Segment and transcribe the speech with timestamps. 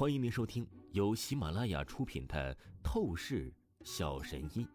[0.00, 3.52] 欢迎您收听由喜马拉雅出品的《透视
[3.84, 4.66] 小神医》，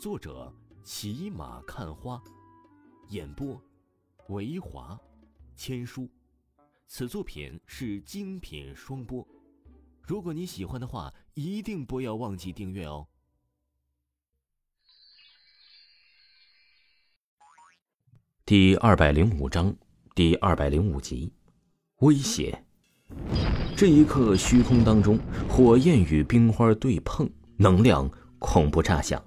[0.00, 2.20] 作者骑马看花，
[3.10, 3.62] 演播
[4.30, 4.98] 维华
[5.54, 6.10] 千书。
[6.88, 9.24] 此作品是精品双播。
[10.02, 13.06] 如果你喜欢的话，一定不要忘记订阅哦。
[18.44, 19.76] 第二百零五章，
[20.16, 21.32] 第二百零五集，
[21.98, 22.64] 威胁。
[23.76, 25.18] 这一刻，虚空当中，
[25.48, 29.22] 火焰与冰花对碰，能量恐怖炸响，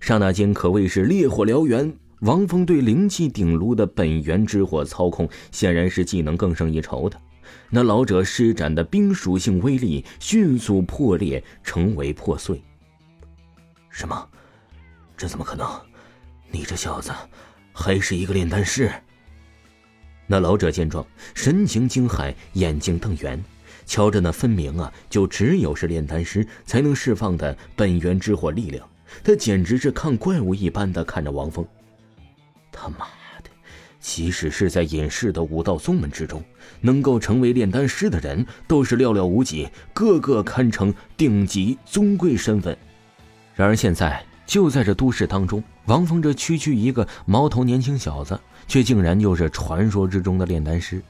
[0.00, 1.96] 刹那间可谓是烈火燎原。
[2.20, 7.20] 王峰对灵气鼎炉的本源之火操控，显然是技能更胜一筹的。
[7.70, 12.62] 那老者施展的冰属性威力迅速破裂，成为破碎。
[13.90, 14.28] 什么？
[15.16, 15.68] 这怎么可能？
[16.50, 17.12] 你这小子
[17.72, 18.90] 还是一个炼丹师？
[20.26, 23.42] 那老者见状，神情惊骇，眼睛瞪圆。
[23.86, 28.88] 瞧着那分明啊，就只有是炼丹师才能释放的本源之火力量，
[29.22, 31.62] 他简直是看怪物一般的看着王峰。
[32.72, 33.06] 他妈
[33.42, 33.50] 的，
[34.00, 36.42] 即使是在隐世的武道宗门之中，
[36.80, 42.74] 能够成为炼丹师的人都是寥寥无几，个个堪称顶级尊贵身份。
[43.54, 51.02] 然而现在，就在这都市当中，王峰这区区一个毛头年轻小子，却竟然又是传说之中的炼丹师，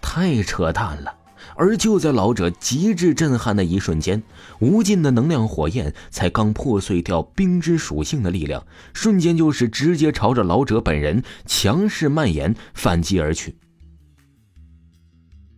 [0.00, 1.14] 太扯淡了！
[1.56, 4.22] 而就在老者极致震撼的一瞬间，
[4.60, 13.54] 无尽的能量火焰才刚破碎掉冰之属性的力量，瞬间就是直接朝着老者本人强势蔓延反击而去。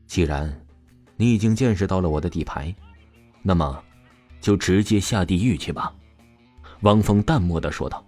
[0.08, 0.60] 既然
[1.16, 2.74] 你已经见识到了我的底牌，
[3.42, 3.80] 那么
[4.40, 5.92] 就直接下地狱去吧。”
[6.82, 8.04] 汪峰淡漠的说道，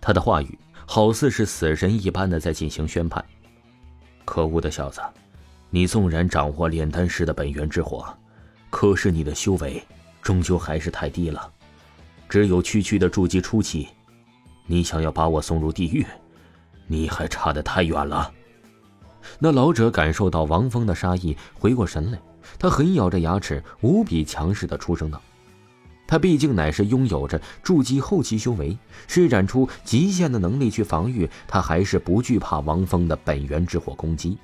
[0.00, 3.24] 他的话语好似是死神一般的在进行宣判。
[4.24, 5.00] 可恶的小子！
[5.70, 8.06] 你纵然掌握炼丹师的本源之火，
[8.70, 9.82] 可是你的修为
[10.22, 11.50] 终究还是太低了，
[12.28, 13.88] 只有区区的筑基初期。
[14.66, 16.06] 你想要把我送入地狱，
[16.86, 18.32] 你还差得太远了。
[19.38, 22.18] 那老者感受到王峰的杀意，回过神来，
[22.58, 25.20] 他狠咬着牙齿，无比强势的出声道
[26.14, 34.38] ：“他毕竟乃是拥有着筑基后期修为，施展出极限的能力去防御，他还是不惧怕王峰的本源之火攻击。”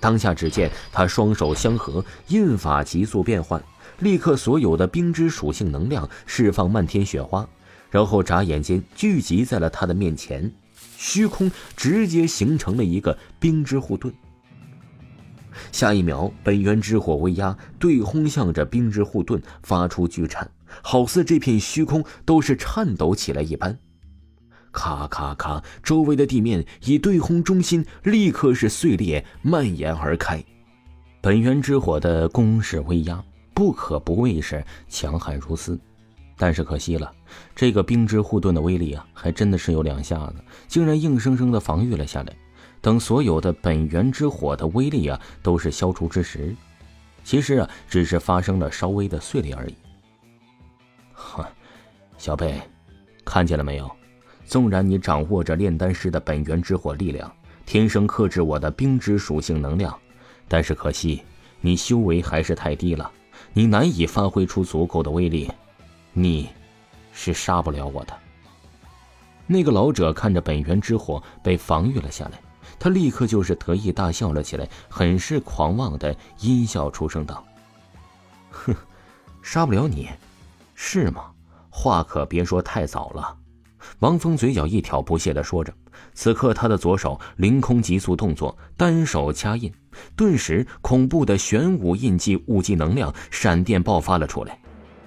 [0.00, 3.62] 当下，只见他双手相合，印法急速变换，
[4.00, 7.48] 立刻所有的冰之属性能量释放漫天雪花，
[7.92, 10.52] 然后眨眼间聚集在了他的面前，
[10.96, 14.12] 虚空直接形成了一个冰之护盾。
[15.70, 20.50] 下一秒，本源之火威压对轰向着冰之护盾，发出巨颤，
[20.82, 23.78] 好似这片虚空都是颤抖起来一般。
[24.70, 25.62] 咔咔咔！
[25.82, 30.44] 周围的地面以对轰中心，立刻是碎裂蔓延而开。
[31.20, 33.24] 本源之火的攻势威压，
[33.54, 35.78] 不可不谓是强悍如斯。
[36.36, 37.12] 但是可惜了，
[37.56, 40.36] 这个冰之护盾的威力啊，还真的是有两下子，
[40.68, 42.32] 竟然硬生生的防御了下来。
[42.80, 46.54] 等所有的本源之火的威力啊，都是消除之时，
[47.24, 49.74] 其实啊，只是发生了稍微的碎裂而已。
[51.18, 51.44] 哼，
[52.16, 52.60] 小贝，
[53.24, 53.90] 看见了没有？
[54.46, 57.30] 纵然你掌握着炼丹师的本源之火力量，
[57.66, 59.94] 天生克制我的冰之属性能量，
[60.46, 61.22] 但是可惜
[61.60, 63.10] 你修为还是太低了，
[63.52, 65.50] 你难以发挥出足够的威力，
[66.14, 66.48] 你，
[67.12, 68.16] 是杀不了我的。
[69.46, 72.40] 那个老者看着本源之火被防御了下来，
[72.78, 77.44] 他立刻就是得意大笑了起来，很是狂妄的阴笑出声道
[78.50, 78.74] ：“哼，
[79.42, 80.08] 杀不了你，
[80.80, 81.24] 是吗？
[81.70, 83.36] 话可别说太早了。”
[83.98, 85.74] 王峰嘴角一挑，不屑地说着。
[86.14, 89.72] 此刻，他的左手凌空急速动作，单手掐印，
[90.14, 94.56] 顿时恐怖的玄武印记雾气能量闪电爆发了出来，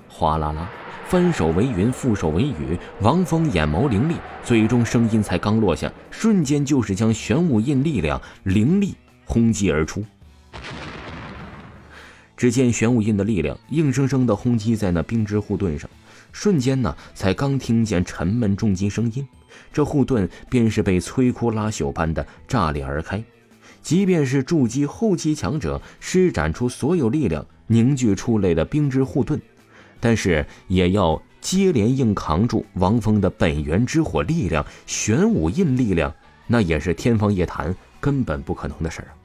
[0.10, 0.70] 哗啦啦，
[1.08, 2.78] 翻手为云，覆手为雨。
[3.00, 8.94] 王峰眼眸凌厉，最终声音才刚落下，瞬间就是将玄武印力量凌厉
[9.24, 10.04] 轰击而出。
[12.42, 15.88] 只见玄武印的力量硬生生地轰击在那冰之护盾上。
[16.32, 19.24] 瞬间呢，才刚听见沉闷重击声音，
[19.72, 23.24] 这护盾便是被摧枯拉朽般的炸裂而开。
[23.84, 29.40] 即便是筑基后期强者施展出所有力量凝聚出来的冰之护盾，
[30.00, 36.12] 但是也要接连硬扛住王峰的本源之火力量、玄武印力量，
[36.48, 39.21] 那也是天方夜谭，根本不可能的事儿啊！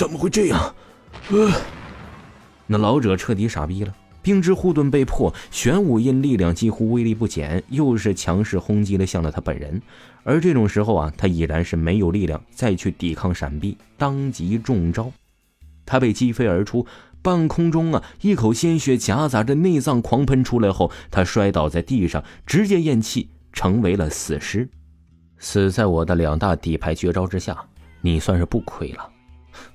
[0.00, 0.74] 怎么会这样？
[1.28, 1.52] 呃，
[2.66, 3.94] 那老者彻底傻逼了。
[4.22, 9.82] 冰之护盾被破，玄武印力量几乎威力不减，又是强势轰击了向了他本人。
[10.22, 15.12] 而这种时候啊，他已然是没有力量再去抵抗闪避，当即中招。
[15.84, 16.86] 他被击飞而出，
[17.20, 24.66] 半空中啊，一口鲜血夹杂着内脏狂喷出来后，他摔倒在地上，直接咽气，成为了死尸。
[25.36, 27.54] 死在我的两大底牌绝招之下，
[28.00, 29.10] 你算是不亏了。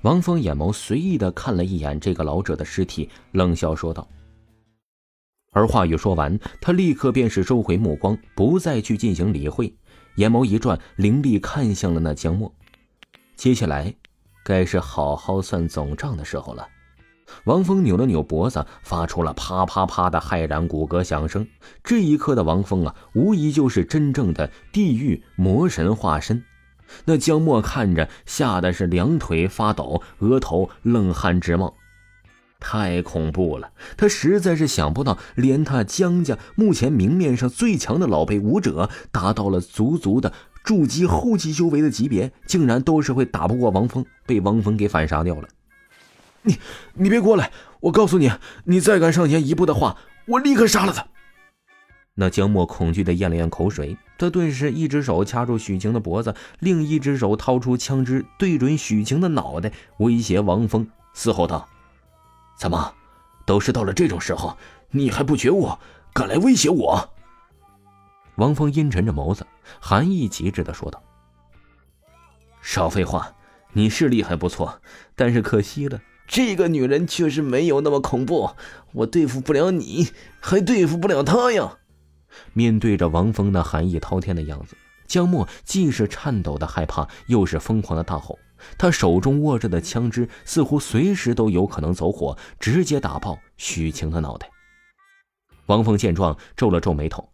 [0.02, 4.06] 王峰眼眸随意的看了一眼这个老者的尸体，冷笑说道。
[5.52, 9.74] 而话语说完，他立刻便是收回目光，不再去进行理会，
[10.16, 12.52] 眼眸一转，凌厉看向了那江墨。
[13.36, 13.94] 接下来，
[14.44, 16.68] 该是好好算总账的时候了。
[17.44, 21.46] 王峰扭了扭脖子，发出了啪啪啪的骇然骨骼响声。
[21.82, 26.44] 这一刻的王峰啊，无疑就是真正的地狱魔神化身。
[27.06, 31.74] 那江墨看着，吓得是两腿发抖，额头冷汗直冒。
[32.58, 33.70] 太恐怖了！
[33.98, 40.32] 他实在是想不到，连他江家目前明面上最强的老辈武者，达到了足足的
[40.64, 45.48] 筑基后期修为的级别，竟然都是会打不过王峰，被王峰给反杀掉了。
[46.42, 46.56] 你，
[46.94, 47.52] 你别过来！
[47.80, 48.32] 我告诉你，
[48.64, 51.06] 你再敢上前一步的话，我立刻杀了他。
[52.18, 61.68] 那江墨恐惧的咽了咽口水，他顿时一只手掐住许晴的脖子，另一只手掏出枪支对准许晴的脑袋，威胁王峰，嘶吼道
[62.58, 62.94] ：“怎么，
[63.44, 64.56] 都是到了这种时候，
[64.90, 65.68] 你还不觉悟，
[66.14, 67.10] 敢来威胁我？”
[68.36, 69.46] 王峰阴沉着眸子，
[69.78, 71.02] 寒意极致的说道
[72.62, 73.30] ：“少废话，
[73.74, 74.80] 你是厉害不错，
[75.14, 78.50] 但是可惜了。”这个女人确实没有那么恐怖，
[78.92, 80.08] 我对付不了你，
[80.40, 81.76] 还对付不了她呀！
[82.52, 88.38] 面对着王峰那寒意滔天的样子，江墨既是颤抖的害怕，又是疯狂的大吼。
[88.78, 94.50] 他手中握着的枪支似乎随时都有可能走火，直接打爆许晴的脑袋。
[95.66, 97.28] 王峰见状，皱了皱眉头。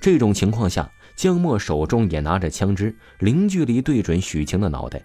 [0.00, 5.02] 这种情况下，江墨手中也拿着枪支，零距离对准许晴的脑袋。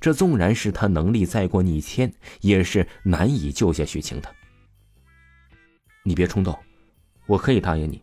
[0.00, 4.28] 这纵然是他能力再过逆天，也是难以救下许晴的。
[6.02, 6.58] 你别冲动，
[7.26, 8.02] 我可以答应你，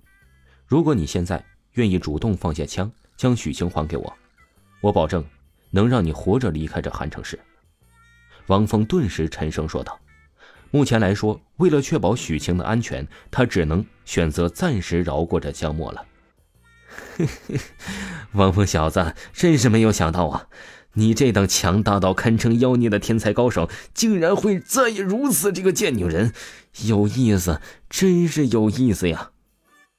[0.72, 4.14] 如果你现在愿意主动放下枪，将许晴还给我，
[4.80, 5.22] 我保证
[5.70, 7.38] 能让你活着离开这韩城市。
[8.48, 10.00] 王峰顿时沉声说道
[10.72, 16.06] ：“目前来说，为了确保许晴的安全，他只能选择暂时饶过这江墨了。
[18.32, 20.48] ”王峰小子，真是没有想到啊！
[20.94, 26.32] 你这等强大到堪称妖孽的天才高手，竟然会在意如此这个贱女人，
[26.86, 27.60] 有意思，
[27.90, 29.31] 真是有意思呀！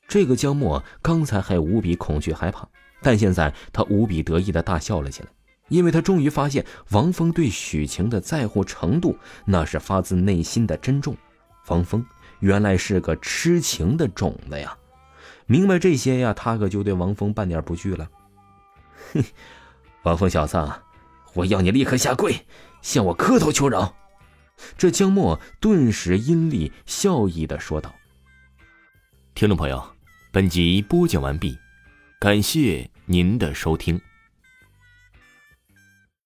[0.09, 2.69] 这个江墨刚才还无比恐惧害怕，
[3.01, 5.29] 但现在他无比得意的大笑了起来，
[5.69, 9.17] 因为他终于发现王峰对许晴的在乎程度，
[9.47, 11.17] 那是发自内心的珍重。
[11.69, 12.05] 王峰
[12.41, 14.77] 原来是个痴情的种子呀！
[15.47, 18.09] 明白这些呀，他可就对王峰半点不惧了。
[19.13, 19.25] 哼。
[20.03, 20.59] 王峰小子，
[21.35, 22.45] 我要你立刻下跪，
[22.83, 23.95] 向我磕头求饶！
[24.77, 27.95] 这江墨顿时阴厉笑意的说道。
[29.35, 29.83] 听众朋友，
[30.31, 31.59] 本集播讲完毕，
[32.21, 34.01] 感谢您的收听。